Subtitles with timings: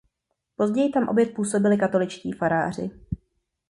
[0.55, 2.91] Později tam opět působili katoličtí faráři.